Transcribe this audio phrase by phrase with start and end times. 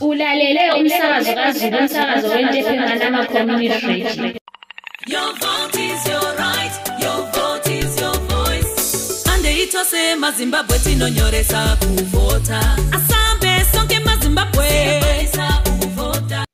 [0.00, 4.32] Ulalele umsakazo kaZulu umsakazo wentephemana community radio.
[5.06, 9.24] Your vote is your right, your vote is your voice.
[9.34, 12.60] Ande ithose mazimbabwe tinonyoresa kuvota.
[12.92, 14.68] Asambe sonke mazimbabwe.
[14.68, 16.44] Siyabalisa ukuvota.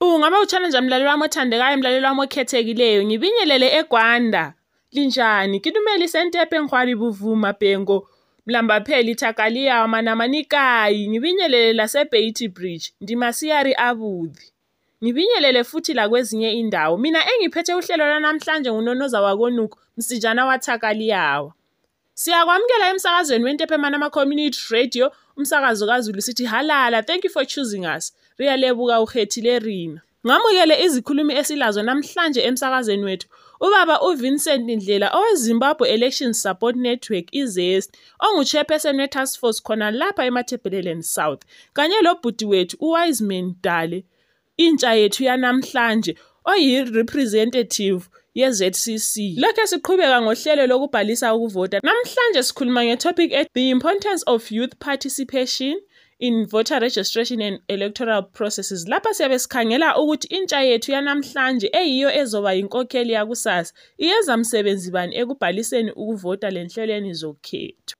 [0.00, 4.54] Ungabe uchallenge mlaleli wami othandekayo mlaleli wami okhethekileyo ngibinyelele eGwanda
[4.92, 8.08] linjani kidumeli sentepe ngwari buvuma bengo
[8.46, 14.52] mlamba pheli thakaliya manamanikayi ngibinyelele laseBeatty Bridge ndimasiyari abudhi.
[15.04, 16.96] Ngibinyelele futhi la kwezinye indawo.
[16.98, 21.52] Mina engiphethe uhlelo lwanamhlanje ngunonoza wakonuku msijana wathakaliyawa.
[22.14, 28.14] Siyakwamukela emsakazweni wentepemana ama-community radio umsakazo kazulu sithi halala thank you for choosing us.
[28.38, 33.28] Riyalebuka ukhethile rina ngamukele izikhulumi esilazo namhlanje emsakazweni wethu
[33.66, 37.90] ubaba uvincent ndlela owezimbabwe election support network izest
[38.26, 41.42] ongu-chairperson we-task force khona lapha emathebheleleni south
[41.76, 43.98] kanye lobhuti wethu uwiseman dale
[44.56, 46.12] intsha yethu yanamhlanje
[46.44, 48.02] oyi-representative
[48.34, 49.36] ye-ZCC.
[49.42, 51.80] Lokho siqhubeka ngohlelo lokubhalisa ukuvota.
[51.82, 55.80] Namhlanje sikhuluma ngetopic ethi the importance of youth participation
[56.18, 58.86] in voter registration and electoral processes.
[58.88, 65.90] Lapha siyabe sikhangela ukuthi intsha yethu yanamhlanje eyiyo ezoba inkokheli yakusasa iyenza msebenzi bani ekubhaliseni
[65.90, 67.96] ukuvota lenhlelweni zokhetho.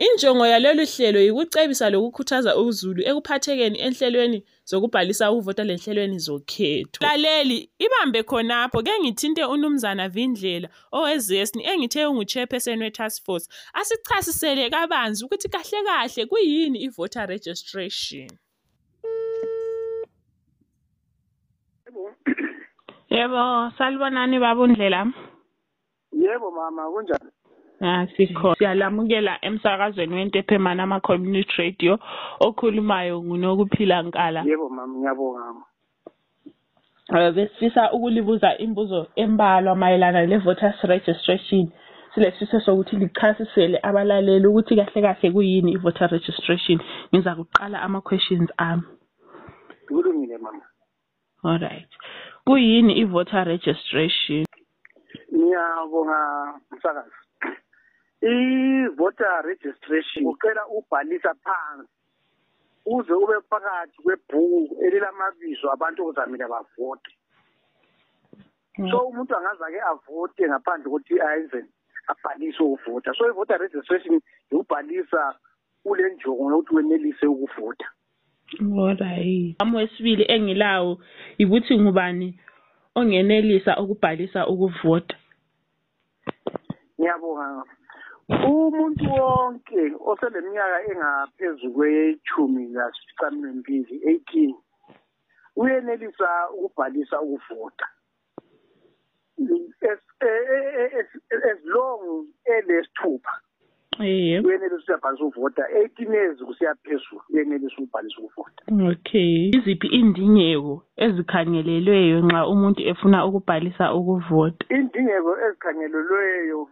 [0.00, 4.38] Injongo yalolu hlelo yikucebisa lokukhuthaza uZulu ekuphathekeni enhlelweni
[4.70, 6.98] zokubhalisa ukuvota lenhlelweni zokhetho.
[7.04, 13.46] Laleli, ibambe khonapho ke ngithinte uNumzana Vindlela owezesni engithe ungu-chairperson we-task force
[13.78, 18.30] asichasisele kabanzi ukuthi kahle kahle kuyini i-voter registration.
[23.10, 25.00] Yebo, salibonani babundlela.
[26.12, 27.30] Yebo mama kunjani?
[27.82, 31.98] Ah sikho siyalamukela emsakazweni wentephemana ama community radio
[32.40, 34.44] okhulumayo ngunokuphila nkala.
[34.46, 35.64] Yebo mama ngiyabonga.
[37.16, 41.72] Eh besifisa ukulibuza imbuzo embalwa mayelana le voters registration.
[42.14, 46.80] Silesifiso sokuthi lichasisele abalaleli ukuthi kahle kahle kuyini i-voter registration.
[47.14, 48.82] Ngiza kuqala ama questions ami.
[49.88, 50.64] Kulungile mama.
[51.44, 51.88] Alright.
[52.46, 54.44] Kuyini i-voter registration?
[55.32, 57.19] Ngiyabonga msakazi.
[58.22, 61.88] I-voter registration ucela ubhalisa phansi
[62.86, 67.10] uze ube phakathi kwebhuku elilamabizo abantu okuzamile bavote.
[68.90, 71.64] So umuntu angaze-ke avote ngaphandle kokuthi ayenze
[72.08, 73.14] abhalise ukuvota.
[73.14, 74.20] So i-voter registration
[74.50, 75.34] yokubhalisa
[75.82, 77.86] kule njongo yokuthi wenelise ukuvota.
[78.60, 79.56] Alright.
[79.58, 80.98] Ami wesibili engilawo
[81.40, 82.40] ukuthi ngubani
[82.94, 85.16] ongenelisa ukubhalisa ukuvota.
[87.00, 87.64] Ngiyabonga.
[88.30, 94.54] Umuntu wonke oseleminyaka engaphezu kwechumi lasishiyagalombili 18
[95.56, 97.86] uyenelisa ukubhalisa ukuvota.
[99.90, 99.98] As,
[101.00, 101.08] as,
[101.50, 103.40] as long elesithupha
[103.98, 108.62] uyenelisa ukubhalisa ukuvota 18 years kusiya phezulu uyenelisa ukubhalisa ukuvota.
[108.90, 109.50] Okay.
[109.56, 114.66] Iziphi indingeko ezikhangelelweyo nxa umuntu efuna ukubhalisa ukuvota?
[114.74, 116.68] Indingeko ezikhangelelweyo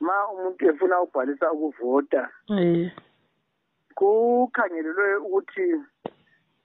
[0.00, 2.92] ma umuntu efuna ukubhalisa ukuvota Eh.
[3.94, 5.66] kukhangelelwe ukuthi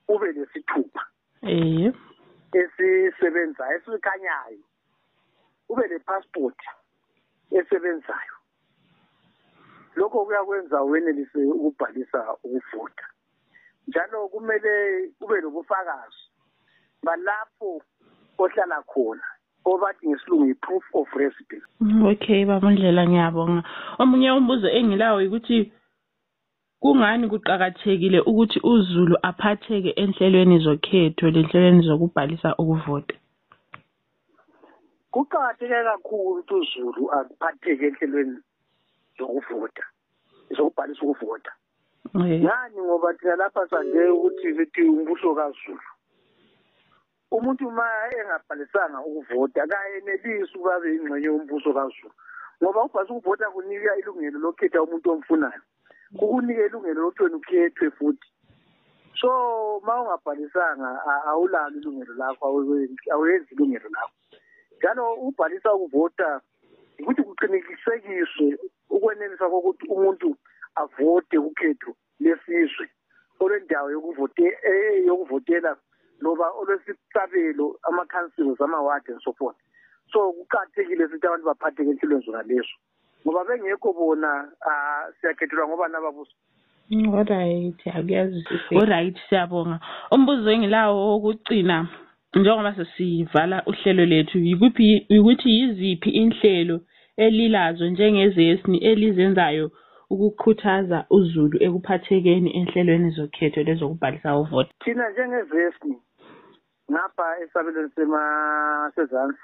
[0.08, 1.04] ube lesithupha
[1.42, 1.94] Eh.
[2.54, 4.64] esisebenzayo esikhanyayo
[5.70, 6.60] ube lepassport
[7.52, 8.36] esebenzayo
[9.96, 13.06] lokho kuyakwenza wenelise ukubhalisa ukuvota
[13.88, 16.24] njalo kumele ube nobufakazi
[17.04, 17.82] balapho
[18.38, 19.28] ohlala khona
[19.66, 21.68] obathi ngesilungu yi-proof of residence
[22.12, 23.64] Okay babundlela ngiyabonga.
[24.02, 25.72] Omunye umbuzo engilawo ukuthi
[26.82, 33.16] kungani kuqakathekile ukuthi uZulu aphatheke enhlelweni zokhetho lenhlelweni zokubhalisa ukuvota?
[35.14, 38.38] kuqakatheke kakhulu ukuthi uzulu aphatheke enhlelweni
[39.18, 39.84] zokuvota
[40.56, 41.52] zokubhalisa ukuvota
[42.16, 45.88] ngani ngoba thina lapha sande ukuthi sithi umbuso kazulu
[47.34, 47.88] umuntu ma
[48.20, 52.14] engabhalisanga ukuvota kayenelisi ukuba abe yingxenye yombuso kazulu.
[52.62, 55.62] Ngoba ukubhalisa ukuvota kunika ilungelo lokukhetha umuntu omfunayo.
[56.18, 58.28] Kukunika ilungelo lokuthi wena ukhethwe futhi.
[59.20, 60.90] So ma ungabhalisanga
[61.26, 64.14] awulalo ilungelo lakho awu- awuyenzi ilungelo lakho.
[64.78, 66.42] Njalo ukubhalisa ukuvota
[67.00, 68.58] ukuthi kuqinikisekiswe
[68.90, 70.38] ukwenelisa kokuthi umuntu
[70.76, 72.90] avote kukhetho lesizwe
[73.40, 73.90] olwendawo
[74.64, 75.78] eh, yokuvotela
[76.24, 79.60] loba olwesicabelo ama-councils ama-ward and so forth
[80.12, 82.76] so kuqakathekile ukuthi abantu baphatheke empilweni zona lezo
[83.24, 84.32] ngoba bengekho bona
[84.68, 86.36] ah, siyakhethelwa ngoba nababuso
[86.92, 88.76] Alright, akuyazwisisa.
[88.76, 89.80] Alright siyabonga.
[90.12, 91.88] Umbuzo engilawo wokugcina
[92.36, 96.82] njengoba sesivala uhlelo lethu yikuphi ukuthi yiziphi inhlelo
[97.18, 99.72] elilazo njengezesni elizenzayo
[100.10, 104.72] ukukhuthaza uZulu ekuphathekeni enhlelweni zokhetho lezokubhalisa uvoti.
[104.84, 105.96] thina njengezesni
[106.92, 109.40] ngapha esabelweni sema- sezansi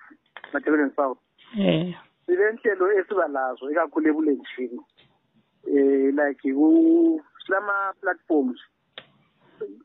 [0.53, 1.19] mathebeleni south
[1.59, 1.95] Eh.
[2.25, 4.79] sile nhlelo esiba lazo ikakhulu ebulenjini
[5.67, 8.59] um like ku- silama-platforms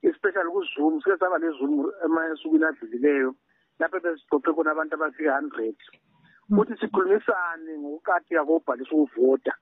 [0.03, 3.35] especially kuzoom sike saba le-zoom emasukwini adlulileyo
[3.79, 5.77] lapho besigoqe khona abantu abafika hundred
[6.51, 9.55] ukuthi sikhulumisane ngokuqatheka kokubhalisa ukuvota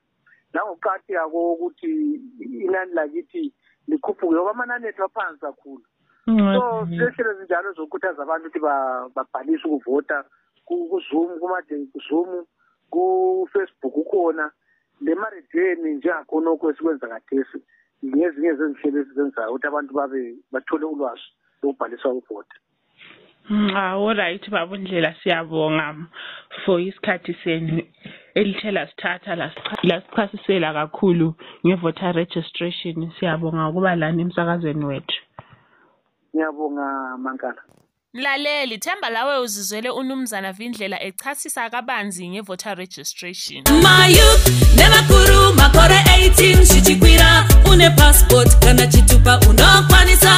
[0.53, 1.91] nangokuqatheka kokuthi
[2.65, 3.53] inani lakithi
[3.87, 5.83] likhuphuke ngoba amanani ethu aphansi kakhulu.
[6.25, 10.23] So silehlelo ezinjalo zokukhuthaza abantu ukuthi ba- babhalise ukuvota
[10.65, 12.45] ku- kuzoom kumade kuzoom
[12.89, 14.51] kufacebook ukhona
[15.01, 17.57] lemarediyweni njengakhonokho esikwenza kathesi
[18.05, 21.27] ngezinye zezinhlelo esizenzayo ukuthi abantu babe bathole ulwazi
[21.63, 22.55] lokubhalisa ukuvota.
[23.75, 25.95] Ah, alright baba Ndlela siyabonga.
[26.65, 27.83] For isikhathi senu
[28.35, 31.35] elithe lasithatha lasicha- lasichasisela kakhulu
[31.67, 35.22] ngevoter registration siyabonga ukuba lana emsakazweni wethu.
[36.35, 37.61] Ngiyabonga mankala
[38.15, 43.63] Mlaleli, themba lawe uzizwele unumzana Vindlela echasisa kabanzi ngevoter registration.
[43.83, 50.32] mayouth nevakuru makore 18 zvichikwira une passport kana chitupa unokwanisa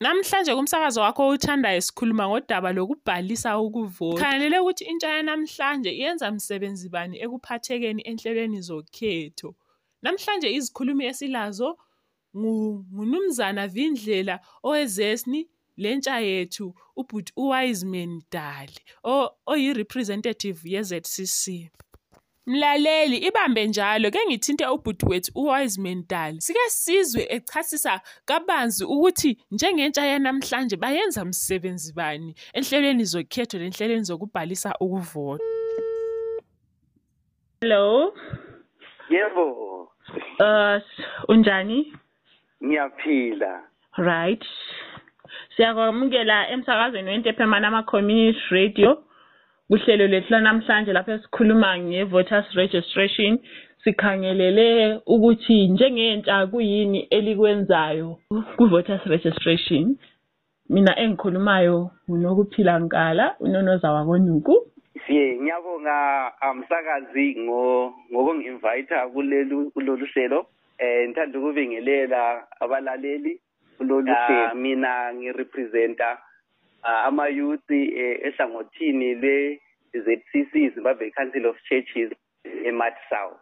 [0.00, 4.20] Namhlanje kumsakazo wakho owuthandayo sikhuluma ngodaba lokubhalisa ukuvota.
[4.20, 9.54] Khangelele ukuthi intsha yanamhlanje iyenza msebenzi bani ekuphathekeni enhlelweni zokhetho.
[10.02, 11.78] Namhlanje izikhulumi esilazo
[12.36, 21.70] ngu- nguNumzana Vindlela owezesni lentsha yethu ubhuti uWiseman Dali o- oyi-representative ye-ZCC.
[22.46, 26.40] Mlaleli ibambe njalo ke ngithinte ubhuti wethu uWiseman Dali.
[26.40, 35.44] Sike sizwe echasisa kabanzi ukuthi njengentsha yanamhlanje bayenza msebenzi bani enhlelweni zokhetho lenhlelweni zokubhalisa ukuvota.
[37.60, 38.14] Hello.
[39.10, 39.88] Yebo,
[40.40, 40.80] Uh
[41.28, 41.92] unjani?
[42.64, 43.62] ngiyaphila.
[43.98, 44.44] Right.
[45.56, 49.02] Siyakwamukela emsakazweni wentephemana ama community radio.
[49.68, 53.38] Kuhlelo lethu lanamhlanje lapho esikhuluma nge-voters registration
[53.82, 54.66] sikhangelele
[55.14, 58.08] ukuthi njengentsha kuyini elikwenzayo
[58.56, 59.96] ku-voters registration
[60.72, 64.54] mina engikhulumayo ngunokuphila nkala unonoza wakonuku
[65.06, 65.96] Siye ngiyabonga
[66.50, 70.46] umsakazi ngo ngokungi-invite kulelu kulolu hlelo.
[70.78, 73.40] Eh ngithanda ukubingelela abalaleli
[73.78, 74.54] kulolu hlelo.
[74.54, 76.18] Mina ngirepresenta
[76.86, 79.60] ah, ama youth eh, ehlangothini le
[79.92, 82.12] ZCC Zimbabwe Council of Churches
[82.64, 83.38] eMat South.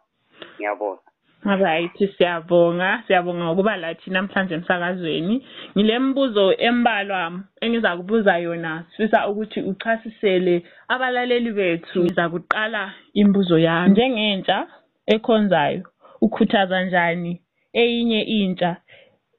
[0.58, 1.00] Ngiyabonga.
[1.46, 3.02] Alright siyabonga.
[3.06, 5.46] Siyabonga ukuba lathi namhlanje emsakazweni.
[5.76, 12.04] Ngile mbuzo embalwa engiza kubuza yona sifisa ukuthi uchasisele abalaleli bethu.
[12.04, 13.90] Ngiza kuqala imbuzo yami.
[13.90, 14.66] Njengentsha
[15.06, 15.82] ekhonzayo
[16.20, 17.40] ukhuthaza njani
[17.72, 18.76] eyinye intsha?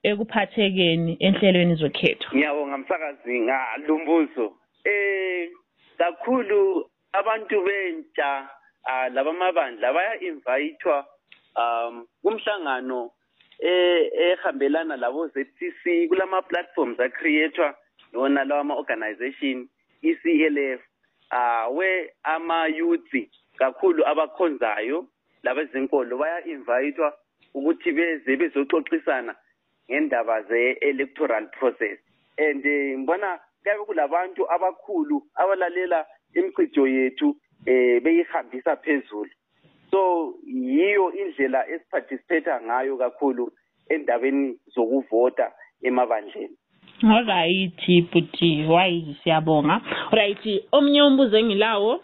[0.10, 4.48] Ekuphathekeni enhlelweni zokhetho Ngiyabonga msakazi ngalumbuzo.
[4.84, 5.50] Eh
[5.98, 8.50] kakhulu abantu bentsha
[8.84, 11.06] ah, laba mabandla baya invitewa
[11.56, 13.12] um kumhlangano
[13.60, 17.76] eh ehambelana labo ZCC kulama platforms a creator
[18.14, 19.68] yona lawa ama organization
[20.04, 20.82] ECLF
[21.32, 23.14] ah we ama youth
[23.58, 25.08] kakhulu abakhonzayo
[25.44, 27.14] labezinkolo baya invitewa
[27.54, 29.36] ukuthi beze bezoxoxisana
[29.90, 31.98] ngendaba ze-electoral process.
[32.38, 39.30] And eh, ngibona kuyabe kulabantu abakhulu abalalela imicijo yethu eh beyihambisa phezulu.
[39.92, 43.52] So yiyo indlela esiparticipate ngayo kakhulu
[43.90, 45.52] endabeni zokuvota
[45.82, 46.58] emabandleni.
[47.04, 52.02] Alright buti wise siyabonga right omnye umbuzo engilawo?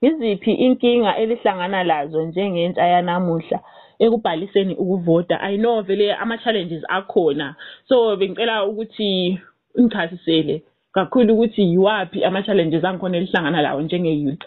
[0.00, 3.60] Iziphi inkinga elihlangana lazo njengentsha yanamuhla?
[3.98, 5.40] Ekubhaliseni ukuvota.
[5.40, 7.56] I know vele ama challenges akhona.
[7.88, 9.40] So bengicela ukuthi
[9.74, 10.62] ungichasisele
[10.92, 14.44] kakhulu ukuthi yiwapi ama challenges angikhona elihlangana lawo njenge youth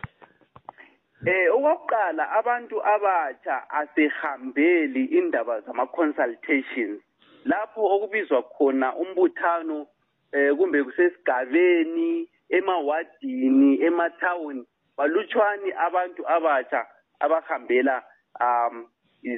[1.25, 7.01] Eh okokuqala abantu abatsha asehambeli indaba zama consultations
[7.45, 9.87] lapho okubizwa khona umbuthano
[10.31, 14.65] eh kumbe kusesigabeni emawadini emathawuni
[14.97, 16.85] balutshwane abantu abatsha
[17.19, 18.03] abahambela
[18.39, 18.87] um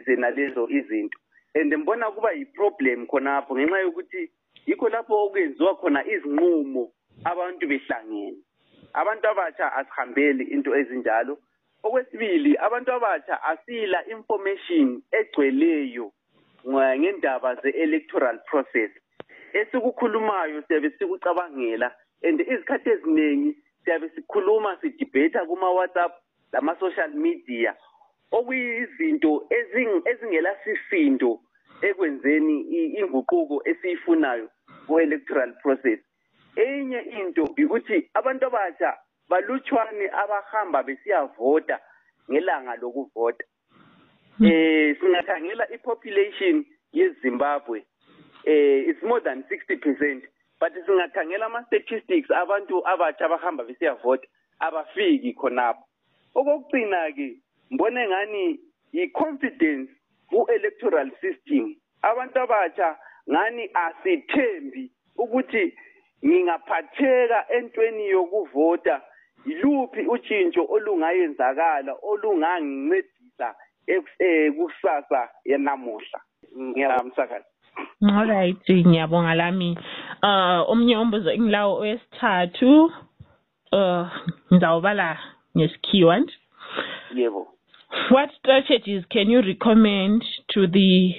[0.06, 1.18] zena lezo izinto.
[1.56, 4.32] And mbona kuba yi-problem khonapho ngenxa yokuthi
[4.66, 6.92] yikho lapho okwenziwa khona izinqumo
[7.25, 8.38] abantu behlangene.
[8.94, 11.38] Abantu abatsha asihambeli into ezinjalo.
[11.84, 16.12] Okwesibili abantu abatsha asila information egcweleyo
[16.66, 18.92] ngendaba ze-electoral process.
[19.54, 21.92] Esikukhulumayo siyabe sikucabangela
[22.24, 26.13] and izikhathi eziningi siyabe sikhuluma sidibhetha kuma-whatsapp
[26.54, 27.75] lama-social media
[28.32, 29.48] okuyizinto
[30.10, 31.39] ezingelasisindo
[31.82, 32.56] ekwenzeni
[33.00, 34.48] inguquko esiyifunayo
[34.88, 36.00] ku-electoral process.
[36.56, 38.98] Enye into ukuthi abantu abasha
[39.30, 41.80] balutshwane abahamba besiyavota
[42.32, 43.46] ngelanga lokuvota.
[44.44, 47.86] Eh singakhangela ipopulation yeZimbabwe
[48.46, 50.22] eh it's more than 60%
[50.60, 54.27] but singakhangela ama statistics abantu abatsha abahamba besiyavota
[54.60, 55.84] abafiki khonapho.
[56.36, 57.42] Okokugcina ke
[57.74, 58.60] mbone ngani
[58.94, 59.89] yi-confidence
[60.30, 61.75] ku-electoral system?
[62.01, 62.98] Abantu abatsha
[63.32, 65.74] ngani asithembi ukuthi
[66.25, 69.01] ngingaphatheka entweni yokuvota?
[69.46, 73.48] Yiluphi utshintsho olungayenzakala olungangincedisa
[74.56, 76.20] kusasa yanamuhla?
[76.58, 77.53] Ngiyamsakazi
[78.01, 79.77] alright ngiyabonga lami.
[80.24, 82.92] Uh omnye umbuzo engilawo owesithathu
[83.72, 84.06] uh
[84.51, 85.20] ngizawubala
[85.58, 86.38] ngesikhiwa nje.
[87.15, 87.52] Yebo.
[88.12, 90.23] What strategies can you recommend
[90.53, 91.12] to the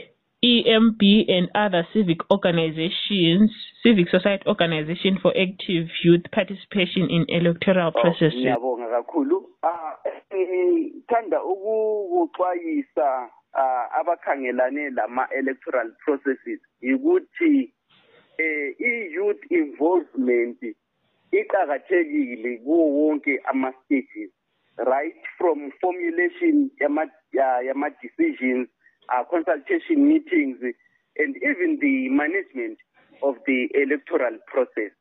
[0.44, 3.50] EMB and other civic organizations,
[3.82, 8.34] civic society organization for active youth participation in electoral processes.
[8.34, 9.48] Ngiyabonga kakhulu.
[9.62, 9.96] Ah
[11.08, 13.30] thanda ukukuxwayisa
[14.00, 17.72] abakhangelane lama electoral processes ukuthi
[18.38, 20.58] eh i-youth involvement
[21.32, 24.30] iqakathekile kuwo wonke ama stages
[24.78, 28.68] right from formulation yama yama decisions
[29.08, 30.58] uh, consultation meetings
[31.16, 32.78] and even the management
[33.22, 34.92] of the electoral process.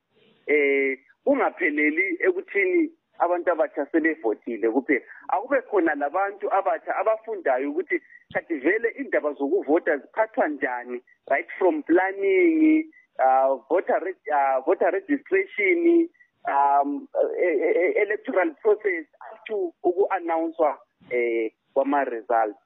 [0.48, 2.90] Eh ungapheleli ekuthini
[3.20, 5.06] abantu abatsha sebevotile kuphela.
[5.30, 8.02] Akube khona labantu abatsha abafundayo ukuthi
[8.34, 12.86] kanti vele indaba zokuvota ziphathwa njani right from planning
[13.20, 14.02] uh, voter
[14.32, 16.10] uh, voter registration
[16.48, 20.78] um uh, electoral process up to uku-announcwa
[21.10, 22.60] eh kwama-results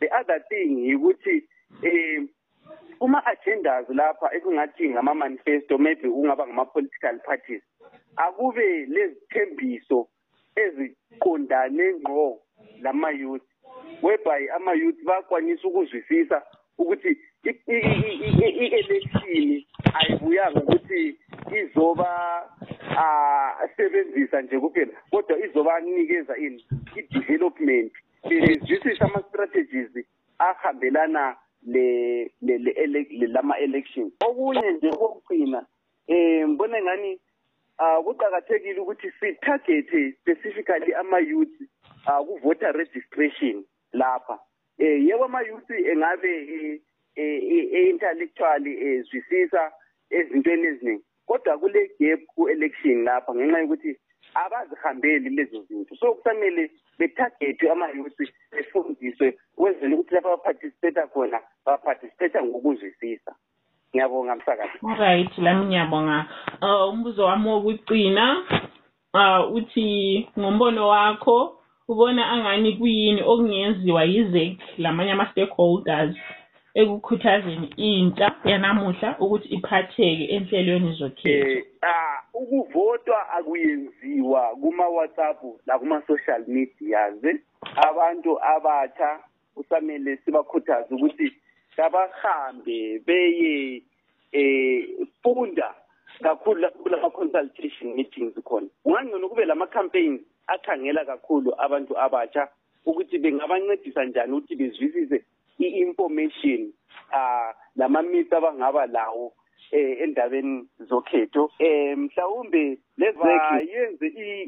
[0.00, 1.48] the other thing yikuthi
[1.82, 2.22] eh
[3.00, 7.62] uma agendas lapha ekungathi ngama manifesto maybe kungaba ngama political parties
[8.16, 10.08] akube lezithembiso
[10.56, 12.42] eziqondane ngqo
[12.82, 13.46] lama youth
[14.02, 16.42] whereby ama youth bakwanisa ukuzwisisa
[16.78, 17.18] ukuthi
[18.62, 21.18] i-election ayibuyanga ukuthi
[21.60, 22.10] izoba
[22.96, 27.92] ah sebenzisa nje kuphela kodwa izobanikeza ini i-development
[28.28, 30.06] bezwisisa ama-strategies
[30.38, 35.66] ahambelana le lama elections okunye nje okugcina
[36.06, 37.20] eh ngibona ngani
[37.78, 41.60] uh kuqakathekile ukuthi sitargete specifically ama-youth
[42.06, 44.38] uh ku-voter registration lapha
[44.78, 46.80] eh yebo ama-youth engabe
[47.16, 49.72] e-intellectually ezwisisa
[50.10, 53.96] ezintweni eziningi kodwa kule gap ku-election lapha ngenxa yokuthi
[54.34, 55.96] abazihambeli lezo zinto.
[55.96, 58.18] So kusamele betargethwe ama-youth
[58.52, 63.34] befundiswe kwenzela ukuthi lapho abaparticipate khona baparticipate ngokuzwisisa.
[63.94, 64.78] Ngiyabonga msakazi.
[64.88, 66.26] Alright lami ngiyabonga.
[66.62, 68.44] Uh, umbuzo wami wokugcina
[69.14, 76.16] uh, uthi ngombono wakho ubona angani kuyini okungenziwa yizek lamanye ama-stakeholders?
[76.80, 86.02] Ekukhuthazeni intsha yanamuhla ukuthi iphatheke enhlelweni zokhetho eh ah ukuvotwa akuyenziwa kuma WhatsApp la kuma
[86.06, 87.00] social media
[87.88, 89.20] abantu abatsha
[89.54, 91.32] kusamele sibakhuthaze ukuthi
[91.76, 93.82] kabahambe beye
[94.32, 94.84] eh
[95.22, 95.74] funda
[96.22, 98.68] kakhulu kulama consultation meetings khona.
[98.84, 102.48] Ungangcono kube lama campaigns akhangela kakhulu abantu abatsha
[102.86, 105.24] ukuthi bengabancedisa njani ukuthi bezwisise
[105.58, 106.72] i-information
[107.12, 109.32] ah lama-myths abangaba lawo
[109.72, 111.50] eh endabeni zokhetho.
[111.58, 114.06] Eh mhlawumbe lezenze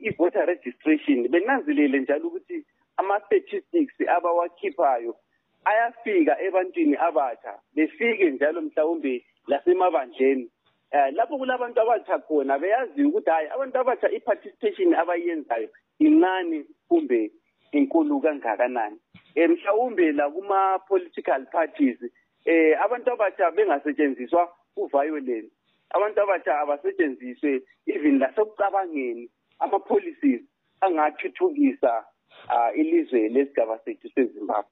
[0.09, 2.65] i-voter registration benanzelele njalo ukuthi
[2.97, 5.17] ama-statistics abawakhiphayo
[5.65, 10.51] ayafika ebantwini abatsha befike njalo mhlawumbe lasemabandleni.
[10.93, 15.69] Um lapho kulabantu abatsha khona beyaziyo ukuthi hhayi abantu abatsha i-participation abayenzayo
[15.99, 17.33] incane kumbe
[17.79, 18.99] inkulu kangakanani
[19.37, 21.99] um mhlawumbe la kuma-political parties
[22.45, 24.43] eh abantu abatsha bengasetshenziswa
[24.75, 25.51] ku-violence
[25.91, 30.43] abantu abatsha abasetshenziswe even lasekucabangeni ama-policies
[30.81, 32.05] angathuthukisa
[32.49, 34.71] uh, ilizwe lesigaba sethu sezimbabwe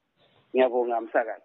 [0.54, 1.44] ngiyabonga msakazi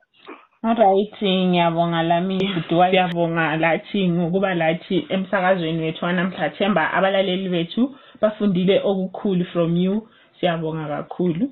[0.63, 2.89] Alright, ngiyabonga lami Buduwa.
[2.89, 6.49] Siyabonga lathi ngokuba lathi emsakazweni wethu wanamhla.
[6.49, 10.07] Themba abalaleli bethu bafundile okukhulu from you.
[10.39, 11.50] Siyabonga kakhulu.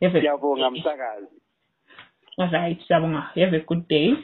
[0.00, 1.26] Have a, ngiyabonga msakazi
[2.38, 3.20] alright, siyabonga.
[3.34, 4.14] Have a good day.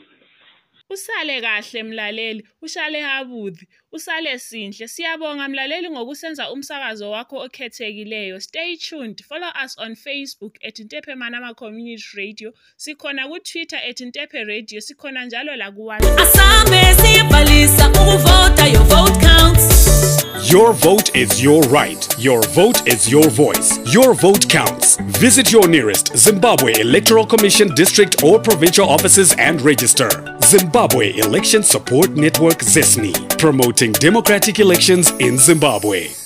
[0.91, 4.89] Usale kahle mlaleli, ushale habuthi, usale sinhle.
[4.89, 8.41] Siyabonga mlaleli ngokusenza umsakazo wakho okhethekileyo.
[8.41, 9.23] Stay tuned.
[9.25, 12.53] Follow us on Facebook at Ntepe Manama Community Radio.
[12.77, 14.81] Sikhona ku Twitter at Ntepe Radio.
[14.81, 16.21] Sikhona njalo la ku WhatsApp.
[16.21, 19.92] asambe siyabhalisa ukuvota your vote counts
[20.41, 22.09] Your vote is your right.
[22.19, 23.79] Your vote is your voice.
[23.93, 24.97] Your vote counts.
[25.21, 30.09] Visit your nearest Zimbabwe Electoral Commission district or provincial offices and register.
[30.43, 36.22] Zimbabwe Election Support Network ZESNI, promoting democratic elections in Zimbabwe.